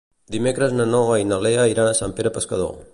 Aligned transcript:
Dimecres 0.35 0.73
na 0.79 0.87
Noa 0.95 1.19
i 1.25 1.29
na 1.33 1.39
Lea 1.47 1.69
iran 1.77 1.91
a 1.93 1.97
Sant 2.03 2.19
Pere 2.21 2.35
Pescador. 2.41 2.79